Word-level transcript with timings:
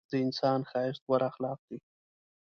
د 0.09 0.13
انسان 0.25 0.59
ښایست 0.69 1.01
غوره 1.07 1.25
اخلاق 1.31 1.59
دي. 1.69 1.77